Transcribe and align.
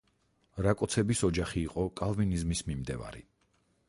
რაკოცების 0.67 1.19
ოჯახი 1.27 1.61
იყო 1.65 1.85
კალვინიზმის 2.01 2.63
მიმდევარი. 2.71 3.23